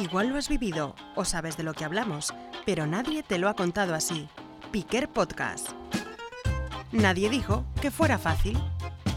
Igual 0.00 0.28
lo 0.28 0.38
has 0.38 0.48
vivido 0.48 0.94
o 1.14 1.26
sabes 1.26 1.58
de 1.58 1.62
lo 1.62 1.74
que 1.74 1.84
hablamos, 1.84 2.32
pero 2.64 2.86
nadie 2.86 3.22
te 3.22 3.38
lo 3.38 3.50
ha 3.50 3.54
contado 3.54 3.94
así. 3.94 4.30
Piquer 4.72 5.10
Podcast. 5.10 5.72
Nadie 6.90 7.28
dijo 7.28 7.66
que 7.82 7.90
fuera 7.90 8.16
fácil. 8.16 8.58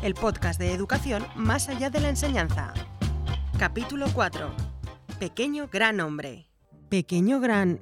El 0.01 0.13
podcast 0.13 0.59
de 0.59 0.73
educación 0.73 1.25
más 1.35 1.69
allá 1.69 1.89
de 1.89 2.01
la 2.01 2.09
enseñanza. 2.09 2.73
Capítulo 3.57 4.07
4. 4.13 4.53
Pequeño 5.19 5.69
gran 5.71 6.01
hombre. 6.01 6.49
Pequeño 6.89 7.39
gran... 7.39 7.79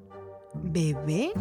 ¿Bebé? 0.54 1.32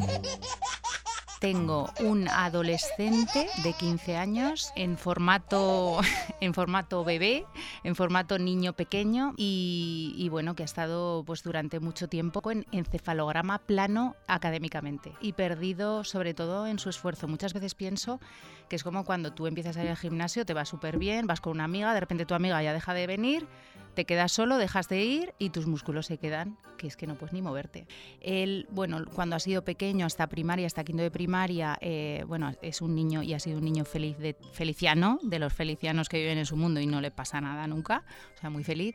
Tengo 1.40 1.88
un 2.00 2.28
adolescente 2.28 3.48
de 3.64 3.72
15 3.72 4.14
años 4.14 4.74
en 4.76 4.98
formato, 4.98 5.98
en 6.42 6.52
formato 6.52 7.02
bebé, 7.02 7.46
en 7.82 7.96
formato 7.96 8.38
niño 8.38 8.74
pequeño 8.74 9.32
y, 9.38 10.28
bueno, 10.30 10.54
que 10.54 10.64
ha 10.64 10.66
estado 10.66 11.24
pues, 11.24 11.42
durante 11.42 11.80
mucho 11.80 12.08
tiempo 12.08 12.42
en 12.50 12.66
encefalograma 12.72 13.58
plano 13.58 14.16
académicamente 14.26 15.14
y 15.22 15.32
perdido 15.32 16.04
sobre 16.04 16.34
todo 16.34 16.66
en 16.66 16.78
su 16.78 16.90
esfuerzo. 16.90 17.26
Muchas 17.26 17.54
veces 17.54 17.74
pienso 17.74 18.20
que 18.68 18.76
es 18.76 18.84
como 18.84 19.06
cuando 19.06 19.32
tú 19.32 19.46
empiezas 19.46 19.78
a 19.78 19.82
ir 19.82 19.88
al 19.88 19.96
gimnasio, 19.96 20.44
te 20.44 20.52
va 20.52 20.66
súper 20.66 20.98
bien, 20.98 21.26
vas 21.26 21.40
con 21.40 21.52
una 21.52 21.64
amiga, 21.64 21.94
de 21.94 22.00
repente 22.00 22.26
tu 22.26 22.34
amiga 22.34 22.62
ya 22.62 22.74
deja 22.74 22.92
de 22.92 23.06
venir, 23.06 23.48
te 23.94 24.04
quedas 24.04 24.32
solo, 24.32 24.56
dejas 24.56 24.88
de 24.88 25.02
ir 25.02 25.34
y 25.38 25.50
tus 25.50 25.66
músculos 25.66 26.06
se 26.06 26.18
quedan, 26.18 26.56
que 26.76 26.86
es 26.86 26.96
que 26.96 27.06
no 27.06 27.16
puedes 27.16 27.32
ni 27.32 27.42
moverte. 27.42 27.86
Él, 28.20 28.66
bueno, 28.70 29.04
cuando 29.14 29.36
ha 29.36 29.40
sido 29.40 29.62
pequeño, 29.62 30.06
hasta 30.06 30.28
primaria, 30.28 30.66
hasta 30.66 30.84
quinto 30.84 31.02
de 31.02 31.10
primaria, 31.10 31.78
eh, 31.80 32.24
bueno, 32.26 32.52
es 32.62 32.80
un 32.80 32.94
niño 32.94 33.22
y 33.22 33.34
ha 33.34 33.38
sido 33.38 33.58
un 33.58 33.64
niño 33.64 33.84
feliz 33.84 34.18
de, 34.18 34.36
feliciano, 34.52 35.18
de 35.22 35.38
los 35.38 35.52
felicianos 35.52 36.08
que 36.08 36.18
viven 36.18 36.38
en 36.38 36.46
su 36.46 36.56
mundo 36.56 36.80
y 36.80 36.86
no 36.86 37.00
le 37.00 37.10
pasa 37.10 37.40
nada 37.40 37.66
nunca, 37.66 38.04
o 38.36 38.40
sea, 38.40 38.50
muy 38.50 38.64
feliz. 38.64 38.94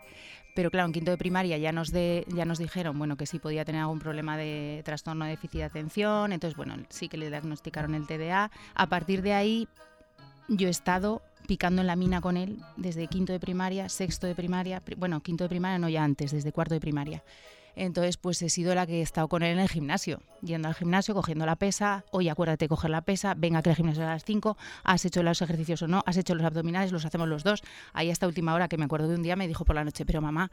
Pero 0.56 0.72
claro, 0.72 0.88
en 0.88 0.94
quinto 0.94 1.12
de 1.12 1.18
primaria 1.18 1.58
ya 1.58 1.74
nos, 1.74 1.92
de, 1.92 2.26
ya 2.30 2.46
nos 2.46 2.60
dijeron 2.60 2.98
bueno, 2.98 3.18
que 3.18 3.26
sí 3.26 3.40
podía 3.40 3.66
tener 3.66 3.82
algún 3.82 4.00
problema 4.00 4.38
de 4.38 4.82
trastorno 4.86 5.26
de 5.26 5.32
déficit 5.32 5.60
de 5.60 5.64
atención, 5.66 6.32
entonces 6.32 6.56
bueno, 6.56 6.78
sí 6.90 7.10
que 7.10 7.18
le 7.18 7.30
diagnosticaron 7.30 7.94
el 7.94 8.08
TDA. 8.08 8.52
A 8.74 8.88
partir 8.88 9.22
de 9.22 9.34
ahí 9.34 9.68
yo 10.48 10.68
he 10.68 10.72
estado 10.72 11.22
picando 11.48 11.82
en 11.82 11.88
la 11.88 11.96
mina 11.96 12.22
con 12.22 12.38
él 12.38 12.60
desde 12.78 13.08
quinto 13.08 13.34
de 13.34 13.40
primaria, 13.40 13.90
sexto 13.90 14.28
de 14.28 14.36
primaria, 14.36 14.82
bueno, 14.98 15.22
quinto 15.22 15.44
de 15.44 15.50
primaria 15.50 15.80
no 15.80 15.90
ya 15.90 16.04
antes, 16.04 16.32
desde 16.32 16.52
cuarto 16.52 16.74
de 16.74 16.80
primaria. 16.80 17.24
Entonces, 17.76 18.16
pues 18.16 18.42
he 18.42 18.50
sido 18.50 18.74
la 18.74 18.86
que 18.86 19.00
he 19.00 19.02
estado 19.02 19.28
con 19.28 19.44
él 19.44 19.52
en 19.52 19.60
el 19.60 19.68
gimnasio, 19.68 20.22
yendo 20.42 20.70
al 20.70 20.76
gimnasio, 20.76 21.14
cogiendo 21.14 21.46
la 21.46 21.58
pesa, 21.58 22.06
oye, 22.12 22.30
acuérdate 22.30 22.66
de 22.66 22.70
coger 22.70 22.90
la 22.90 23.02
pesa, 23.02 23.34
venga 23.36 23.62
que 23.62 23.70
el 23.70 23.76
gimnasio 23.76 24.04
es 24.04 24.08
a 24.08 24.14
las 24.14 24.24
5, 24.24 24.58
has 24.84 25.04
hecho 25.04 25.24
los 25.24 25.42
ejercicios 25.42 25.82
o 25.82 25.88
no, 25.88 26.02
has 26.06 26.16
hecho 26.16 26.36
los 26.36 26.46
abdominales, 26.46 26.94
los 26.94 27.06
hacemos 27.06 27.28
los 27.28 27.44
dos. 27.44 27.64
Ahí 27.92 28.12
hasta 28.12 28.28
última 28.28 28.54
hora, 28.54 28.70
que 28.70 28.78
me 28.78 28.86
acuerdo 28.86 29.10
de 29.10 29.16
un 29.16 29.24
día, 29.24 29.36
me 29.36 29.48
dijo 29.48 29.66
por 29.66 29.76
la 29.76 29.84
noche, 29.84 30.06
pero 30.06 30.22
mamá, 30.22 30.52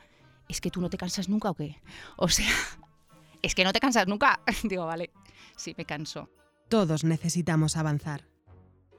¿es 0.49 0.61
que 0.61 0.71
tú 0.71 0.81
no 0.81 0.91
te 0.91 0.97
cansas 0.97 1.29
nunca 1.29 1.51
o 1.51 1.55
qué? 1.55 1.81
O 2.17 2.29
sea, 2.29 2.51
es 3.43 3.55
que 3.55 3.63
no 3.63 3.73
te 3.73 3.79
cansas 3.79 4.09
nunca. 4.09 4.41
Digo, 4.65 4.85
vale, 4.87 5.11
sí, 5.57 5.75
me 5.79 5.85
canso. 5.85 6.29
Todos 6.69 7.05
necesitamos 7.05 7.77
avanzar. 7.77 8.32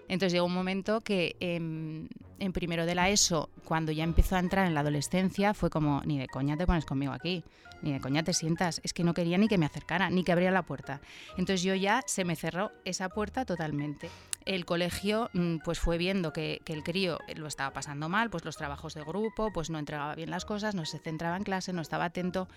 Entonces 0.07 0.33
llegó 0.33 0.45
un 0.45 0.53
momento 0.53 1.01
que 1.01 1.35
en, 1.39 2.09
primero 2.53 2.85
de 2.85 2.95
la 2.95 3.09
ESO, 3.09 3.49
cuando 3.65 3.91
ya 3.91 4.03
empezó 4.03 4.35
a 4.35 4.39
entrar 4.39 4.67
en 4.67 4.73
la 4.73 4.81
adolescencia, 4.81 5.53
fue 5.53 5.69
como, 5.69 6.01
ni 6.05 6.19
de 6.19 6.27
coña 6.27 6.57
te 6.57 6.67
pones 6.67 6.85
conmigo 6.85 7.13
aquí, 7.13 7.43
ni 7.81 7.93
de 7.93 7.99
coña 7.99 8.23
te 8.23 8.33
sientas. 8.33 8.81
Es 8.83 8.93
que 8.93 9.03
no 9.03 9.13
quería 9.13 9.37
ni 9.37 9.47
que 9.47 9.57
me 9.57 9.65
acercara, 9.65 10.09
ni 10.09 10.23
que 10.23 10.31
abriera 10.31 10.51
la 10.51 10.63
puerta. 10.63 11.01
Entonces 11.37 11.63
yo 11.63 11.75
ya 11.75 12.01
se 12.05 12.25
me 12.25 12.35
cerró 12.35 12.71
esa 12.85 13.09
puerta 13.09 13.45
totalmente 13.45 14.09
el 14.45 14.65
colegio 14.65 15.29
mm, 15.33 15.57
pues 15.63 15.79
fue 15.79 15.97
viendo 15.97 16.33
que, 16.33 16.61
el 16.65 16.83
crío 16.83 17.19
lo 17.35 17.47
estaba 17.47 17.71
pasando 17.71 18.09
mal, 18.09 18.29
pues 18.29 18.45
los 18.45 18.57
trabajos 18.57 18.93
de 18.93 19.03
grupo, 19.03 19.51
pues 19.53 19.69
no 19.69 19.79
entregaba 19.79 20.15
bien 20.15 20.29
las 20.29 20.45
cosas, 20.45 20.75
no 20.75 20.85
se 20.85 20.99
centraba 20.99 21.37
en 21.37 21.43
clase, 21.43 21.73
no 21.73 21.81
estaba 21.81 22.05
atento. 22.05 22.47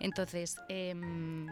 Entonces 0.00 0.58
em, 0.68 1.46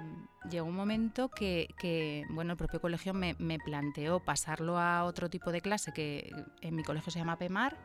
llegó 0.51 0.67
un 0.67 0.77
momento 0.77 1.29
que, 1.29 2.25
bueno, 2.31 2.53
el 2.53 2.57
propio 2.57 2.81
colegio 2.81 3.15
me, 3.15 3.35
planteó 3.65 4.21
pasarlo 4.21 4.79
a 4.79 5.05
otro 5.05 5.29
tipo 5.31 5.53
de 5.53 5.61
clase 5.61 5.93
que 5.93 6.33
en 6.61 6.75
mi 6.75 6.83
colegio 6.83 7.11
se 7.13 7.19
llama 7.19 7.37
PEMAR. 7.37 7.77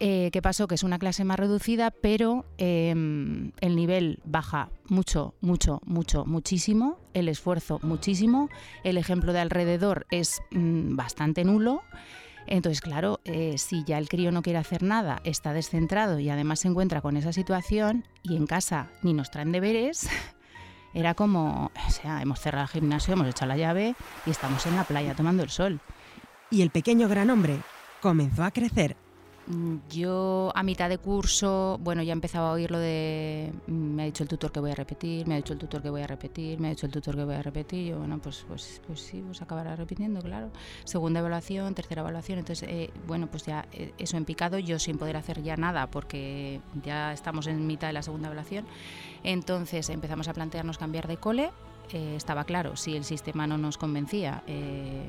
Eh, 0.00 0.30
¿Qué 0.32 0.42
pasó? 0.42 0.66
Que 0.66 0.74
es 0.74 0.82
una 0.82 0.98
clase 0.98 1.24
más 1.24 1.38
reducida, 1.38 1.90
pero 1.90 2.44
em, 2.58 3.52
el 3.60 3.76
nivel 3.76 4.18
baja 4.24 4.70
mucho, 4.88 5.34
mucho, 5.40 5.80
mucho, 5.84 6.24
muchísimo, 6.24 6.98
el 7.12 7.28
esfuerzo 7.28 7.78
muchísimo, 7.82 8.48
el 8.82 8.98
ejemplo 8.98 9.32
de 9.32 9.40
alrededor 9.40 10.06
es 10.10 10.42
mm, 10.50 10.96
bastante 10.96 11.44
nulo. 11.44 11.82
Entonces, 12.46 12.80
claro, 12.80 13.20
eh, 13.24 13.56
si 13.56 13.84
ya 13.84 13.96
el 13.98 14.08
crío 14.08 14.30
no 14.30 14.42
quiere 14.42 14.58
hacer 14.58 14.82
nada, 14.82 15.20
está 15.24 15.52
descentrado 15.52 16.18
y 16.18 16.28
además 16.28 16.60
se 16.60 16.68
encuentra 16.68 17.00
con 17.00 17.16
esa 17.16 17.32
situación 17.32 18.04
y 18.22 18.36
en 18.36 18.46
casa 18.46 18.90
ni 19.02 19.14
nos 19.14 19.30
traen 19.30 19.52
deberes, 19.52 20.08
era 20.94 21.14
como, 21.14 21.70
o 21.86 21.90
sea, 21.90 22.20
hemos 22.20 22.40
cerrado 22.40 22.64
el 22.64 22.70
gimnasio, 22.70 23.14
hemos 23.14 23.28
echado 23.28 23.48
la 23.48 23.56
llave 23.56 23.94
y 24.26 24.30
estamos 24.30 24.66
en 24.66 24.76
la 24.76 24.84
playa 24.84 25.14
tomando 25.14 25.42
el 25.42 25.50
sol. 25.50 25.80
Y 26.50 26.62
el 26.62 26.70
pequeño 26.70 27.08
gran 27.08 27.30
hombre 27.30 27.58
comenzó 28.02 28.44
a 28.44 28.50
crecer 28.50 28.96
yo 29.90 30.52
a 30.54 30.62
mitad 30.62 30.88
de 30.88 30.98
curso, 30.98 31.78
bueno, 31.82 32.02
ya 32.02 32.12
empezaba 32.12 32.48
a 32.48 32.52
oír 32.52 32.70
lo 32.70 32.78
de, 32.78 33.52
mm, 33.66 33.72
me 33.72 34.02
ha 34.02 34.06
dicho 34.06 34.22
el 34.22 34.28
tutor 34.28 34.50
que 34.52 34.60
voy 34.60 34.70
a 34.70 34.74
repetir, 34.74 35.26
me 35.26 35.34
ha 35.34 35.36
dicho 35.36 35.52
el 35.52 35.58
tutor 35.58 35.82
que 35.82 35.90
voy 35.90 36.00
a 36.00 36.06
repetir, 36.06 36.58
me 36.60 36.68
ha 36.68 36.70
dicho 36.70 36.86
el 36.86 36.92
tutor 36.92 37.14
que 37.14 37.24
voy 37.24 37.34
a 37.34 37.42
repetir, 37.42 37.88
yo, 37.88 37.98
bueno, 37.98 38.18
pues, 38.18 38.44
pues, 38.48 38.80
pues 38.86 39.00
sí, 39.00 39.22
pues 39.24 39.42
acabará 39.42 39.76
repitiendo, 39.76 40.20
claro. 40.20 40.50
Segunda 40.84 41.20
evaluación, 41.20 41.74
tercera 41.74 42.00
evaluación, 42.00 42.38
entonces, 42.38 42.68
eh, 42.68 42.90
bueno, 43.06 43.26
pues 43.26 43.44
ya 43.44 43.66
eh, 43.72 43.92
eso 43.98 44.16
en 44.16 44.24
picado, 44.24 44.58
yo 44.58 44.78
sin 44.78 44.96
poder 44.96 45.16
hacer 45.16 45.42
ya 45.42 45.56
nada 45.56 45.88
porque 45.88 46.60
ya 46.82 47.12
estamos 47.12 47.46
en 47.46 47.66
mitad 47.66 47.88
de 47.88 47.92
la 47.92 48.02
segunda 48.02 48.28
evaluación, 48.28 48.64
entonces 49.24 49.90
empezamos 49.90 50.28
a 50.28 50.32
plantearnos 50.32 50.78
cambiar 50.78 51.06
de 51.06 51.18
cole, 51.18 51.50
eh, 51.92 52.14
estaba 52.16 52.44
claro, 52.44 52.76
si 52.76 52.96
el 52.96 53.04
sistema 53.04 53.46
no 53.46 53.58
nos 53.58 53.78
convencía 53.78 54.42
eh, 54.46 55.08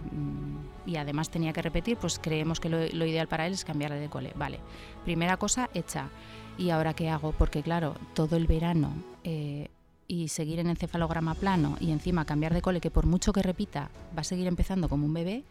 y 0.85 0.97
además 0.97 1.29
tenía 1.29 1.53
que 1.53 1.61
repetir, 1.61 1.97
pues 1.97 2.19
creemos 2.19 2.59
que 2.59 2.69
lo, 2.69 3.05
ideal 3.05 3.27
para 3.27 3.47
él 3.47 3.53
es 3.53 3.65
cambiarle 3.65 3.99
de 3.99 4.09
cole. 4.09 4.33
Vale, 4.35 4.59
primera 5.03 5.37
cosa 5.37 5.69
hecha. 5.73 6.09
¿Y 6.57 6.69
ahora 6.69 6.93
qué 6.93 7.09
hago? 7.09 7.31
Porque 7.33 7.63
claro, 7.63 7.95
todo 8.13 8.35
el 8.35 8.47
verano 8.47 8.91
eh, 9.23 9.69
y 10.07 10.27
seguir 10.27 10.59
en 10.59 10.67
encefalograma 10.67 11.33
plano 11.35 11.77
y 11.79 11.91
encima 11.91 12.25
cambiar 12.25 12.53
de 12.53 12.61
cole, 12.61 12.81
que 12.81 12.91
por 12.91 13.05
mucho 13.05 13.33
que 13.33 13.41
repita 13.41 13.89
va 14.15 14.21
a 14.21 14.23
seguir 14.23 14.47
empezando 14.47 14.89
como 14.89 15.05
un 15.05 15.13
bebé, 15.13 15.43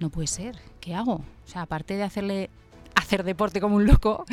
no 0.00 0.10
puede 0.10 0.26
ser. 0.26 0.58
¿Qué 0.80 0.94
hago? 0.94 1.14
O 1.14 1.48
sea, 1.48 1.62
aparte 1.62 1.96
de 1.96 2.02
hacerle 2.02 2.50
hacer 2.94 3.24
deporte 3.24 3.60
como 3.60 3.76
un 3.76 3.86
loco, 3.86 4.24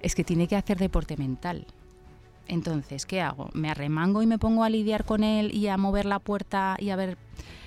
es 0.00 0.14
que 0.14 0.24
tiene 0.24 0.48
que 0.48 0.56
hacer 0.56 0.78
deporte 0.78 1.16
mental. 1.16 1.66
Entonces, 2.48 3.06
¿qué 3.06 3.20
hago? 3.20 3.50
¿Me 3.52 3.70
arremango 3.70 4.22
y 4.22 4.26
me 4.26 4.38
pongo 4.38 4.64
a 4.64 4.70
lidiar 4.70 5.04
con 5.04 5.24
él 5.24 5.54
y 5.54 5.68
a 5.68 5.76
mover 5.76 6.06
la 6.06 6.18
puerta 6.18 6.76
y 6.78 6.90
a 6.90 6.96
ver, 6.96 7.18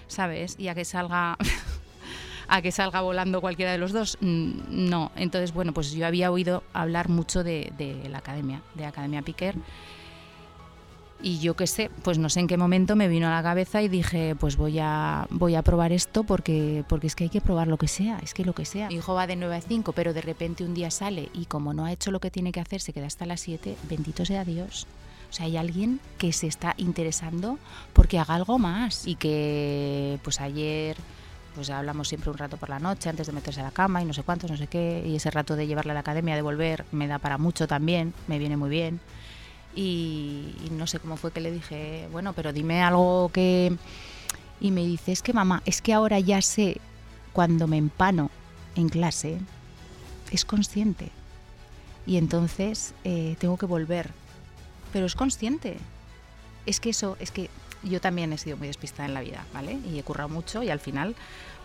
¿sabes? 0.07 0.56
Y 0.57 0.67
a 0.67 0.75
que 0.75 0.85
salga 0.85 1.38
a 2.47 2.62
que 2.62 2.72
salga 2.72 3.01
volando 3.01 3.41
cualquiera 3.41 3.72
de 3.72 3.78
los 3.78 3.91
dos. 3.91 4.18
No. 4.22 5.12
Entonces, 5.16 5.53
bueno, 5.53 5.73
pues 5.73 5.91
yo 5.91 6.06
había 6.07 6.31
oído 6.31 6.63
hablar 6.73 7.09
mucho 7.09 7.44
de, 7.44 7.72
de 7.78 8.09
la 8.09 8.19
academia, 8.19 8.62
de 8.75 8.85
Academia 8.85 9.22
Piquer 9.22 9.56
y 11.22 11.40
yo 11.40 11.56
qué 11.56 11.68
sé, 11.68 11.91
pues 12.03 12.18
no 12.18 12.30
sé 12.30 12.40
en 12.40 12.47
qué 12.47 12.57
momento 12.57 12.96
me 12.96 13.07
vino 13.07 13.28
a 13.28 13.31
la 13.31 13.44
cabeza 13.44 13.81
y 13.81 13.88
dije, 13.88 14.35
pues 14.40 14.56
voy 14.56 14.80
a, 14.80 15.28
voy 15.30 15.56
a 15.56 15.62
probar 15.62 15.91
esto 15.91 16.24
porque, 16.24 16.84
porque 16.88 17.07
es 17.07 17.16
que 17.16 17.25
hay 17.25 17.30
que 17.30 17.41
probar 17.41 17.68
lo 17.68 17.78
que 17.78 17.88
sea, 17.88 18.19
es 18.24 18.34
que 18.34 18.46
lo 18.46 18.53
que 18.53 18.66
sea. 18.66 18.88
Mi 18.88 18.96
hijo 18.96 19.13
va 19.13 19.28
de 19.28 19.35
9 19.35 19.56
a 19.56 19.62
5, 19.62 19.91
pero 19.94 20.13
de 20.13 20.22
repente 20.22 20.63
un 20.63 20.74
día 20.74 20.91
sale 20.91 21.30
y 21.34 21.46
como 21.46 21.74
no 21.74 21.85
ha 21.85 21.91
hecho 21.91 22.12
lo 22.12 22.19
que 22.19 22.31
tiene 22.31 22.52
que 22.52 22.62
hacer, 22.62 22.81
se 22.81 22.94
queda 22.94 23.07
hasta 23.07 23.25
las 23.25 23.41
7, 23.41 23.75
bendito 23.90 24.25
sea 24.25 24.46
Dios. 24.46 24.88
O 25.30 25.34
sea, 25.34 25.46
hay 25.46 25.57
alguien 25.57 26.00
que 26.18 26.34
se 26.34 26.47
está 26.47 26.74
interesando 26.78 27.59
porque 27.94 28.18
haga 28.18 28.36
algo 28.36 28.57
más 28.57 29.06
y 29.06 29.16
que 29.16 30.19
pues 30.24 30.41
ayer 30.41 30.97
pues 31.53 31.69
hablamos 31.69 32.07
siempre 32.07 32.31
un 32.31 32.38
rato 32.38 32.57
por 32.57 32.69
la 32.69 32.80
noche 32.80 33.09
antes 33.09 33.28
de 33.28 33.34
meterse 33.34 33.59
a 33.59 33.63
la 33.63 33.72
cama 33.72 34.01
y 34.01 34.06
no 34.06 34.13
sé 34.13 34.24
cuántos, 34.24 34.50
no 34.50 34.56
sé 34.56 34.68
qué, 34.68 35.03
y 35.06 35.16
ese 35.16 35.30
rato 35.30 35.56
de 35.56 35.68
llevarle 35.68 35.91
a 35.91 35.96
la 35.96 36.00
academia, 36.00 36.36
de 36.36 36.41
volver, 36.41 36.86
me 36.91 37.07
da 37.07 37.19
para 37.19 37.38
mucho 37.38 37.68
también, 37.68 38.13
me 38.28 38.40
viene 38.40 38.56
muy 38.56 38.69
bien. 38.69 39.01
Y, 39.75 40.54
no 40.71 40.88
sé 40.88 41.00
cómo 41.00 41.18
fue 41.18 41.31
que 41.31 41.42
le 41.42 41.51
dije, 41.51 42.07
bueno, 42.12 42.33
pero 42.33 42.54
dime 42.54 42.81
algo 42.81 43.30
que... 43.33 43.75
Y 44.62 44.71
me 44.71 44.86
dice, 44.86 45.13
es 45.13 45.21
que 45.21 45.31
mamá, 45.31 45.62
es 45.66 45.81
que 45.81 45.94
ahora 45.94 46.19
ya 46.19 46.42
sé 46.42 46.81
cuando 47.31 47.68
me 47.68 47.77
empano 47.77 48.30
en 48.75 48.89
clase, 48.89 49.38
es 50.31 50.44
consciente. 50.44 51.12
Y 52.06 52.18
entonces 52.18 52.94
eh, 53.04 53.38
tengo 53.39 53.57
que 53.57 53.66
volver. 53.66 54.12
Pero 54.92 55.06
es 55.06 55.16
consciente. 55.16 55.77
Es 56.65 56.80
que 56.80 56.89
eso, 56.89 57.15
es 57.19 57.31
que 57.31 57.50
yo 57.83 58.01
también 58.01 58.33
he 58.33 58.38
sido 58.38 58.57
muy 58.57 58.68
despistada 58.68 59.06
en 59.06 59.13
la 59.13 59.22
vida, 59.22 59.45
¿vale? 59.54 59.80
Y 59.89 60.00
he 60.00 60.04
currado 60.04 60.30
mucho 60.30 60.63
y 60.63 60.69
al 60.69 60.80
final, 60.80 61.15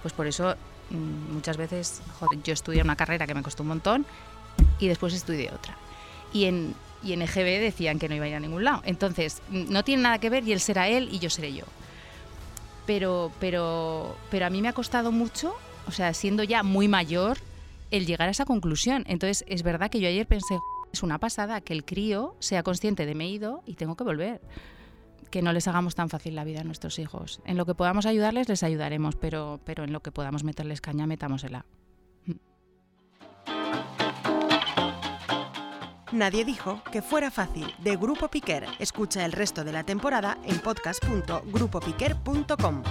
pues 0.03 0.15
por 0.15 0.27
eso 0.27 0.55
mm, 0.91 1.33
muchas 1.33 1.57
veces, 1.57 2.01
joder, 2.19 2.43
yo 2.43 2.53
estudié 2.53 2.83
una 2.83 2.97
carrera 2.97 3.27
que 3.27 3.35
me 3.35 3.43
costó 3.43 3.63
un 3.63 3.71
montón 3.71 4.07
y 4.79 4.89
después 4.89 5.15
estudié 5.15 5.51
otra. 5.51 5.77
Y 6.33 6.45
en, 6.45 6.75
y 7.05 7.13
en 7.13 7.23
EGB 7.23 7.61
decían 7.61 7.99
que 7.99 8.09
no 8.09 8.15
iba 8.15 8.25
a 8.25 8.29
ir 8.29 8.35
a 8.35 8.41
ningún 8.41 8.65
lado. 8.65 8.83
Entonces, 8.85 9.43
no 9.51 9.85
tiene 9.85 10.03
nada 10.03 10.19
que 10.19 10.31
ver 10.31 10.47
y 10.47 10.53
él 10.53 10.61
será 10.61 10.89
él 10.89 11.09
y 11.13 11.19
yo 11.19 11.31
seré 11.31 11.53
yo. 11.53 11.65
Pero, 12.87 13.31
pero, 13.41 14.17
pero 14.31 14.47
a 14.47 14.51
mí 14.51 14.61
me 14.63 14.69
ha 14.69 14.73
costado 14.73 15.13
mucho, 15.13 15.55
o 15.87 15.93
sea, 15.93 16.13
siendo 16.15 16.43
ya 16.43 16.63
muy 16.63 16.89
mayor, 16.89 17.39
el 17.91 18.07
llegar 18.07 18.29
a 18.29 18.33
esa 18.33 18.45
conclusión. 18.45 19.05
Entonces, 19.07 19.45
es 19.49 19.63
verdad 19.63 19.91
que 19.91 20.01
yo 20.01 20.09
ayer 20.09 20.27
pensé, 20.27 20.59
es 20.93 21.03
una 21.03 21.19
pasada 21.19 21.61
que 21.61 21.73
el 21.73 21.85
crío 21.85 22.35
sea 22.41 22.63
consciente 22.63 23.07
de 23.07 23.15
me 23.15 23.25
he 23.25 23.29
ido 23.29 23.63
y 23.67 23.75
tengo 23.75 23.97
que 23.97 24.05
volver. 24.05 24.41
Que 25.31 25.43
no 25.43 25.53
les 25.53 25.67
hagamos 25.67 25.95
tan 25.95 26.09
fácil 26.09 26.37
la 26.37 26.45
vida 26.45 26.61
a 26.61 26.65
nuestros 26.65 26.99
hijos. 26.99 27.41
En 27.45 27.57
lo 27.57 27.67
que 27.67 27.75
podamos 27.75 28.07
ayudarles, 28.07 28.49
les 28.49 28.63
ayudaremos, 28.63 29.17
pero, 29.17 29.61
pero 29.65 29.85
en 29.85 29.93
lo 29.93 30.01
que 30.01 30.13
podamos 30.13 30.45
meterles 30.45 30.81
caña, 30.81 31.07
metámosela. 31.07 31.65
Nadie 36.15 36.45
dijo 36.45 36.81
que 36.93 37.03
fuera 37.03 37.33
fácil 37.33 37.75
de 37.79 37.97
Grupo 37.97 38.29
Piquer. 38.29 38.69
Escucha 38.79 39.25
el 39.25 39.33
resto 39.33 39.65
de 39.65 39.73
la 39.73 39.83
temporada 39.83 40.39
en 40.45 40.61
podcast.grupopiquer.com. 40.61 42.83